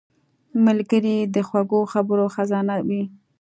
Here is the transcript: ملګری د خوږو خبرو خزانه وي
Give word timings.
ملګری 0.65 1.15
د 1.35 1.37
خوږو 1.47 1.79
خبرو 1.93 2.25
خزانه 2.35 2.75
وي 2.87 3.03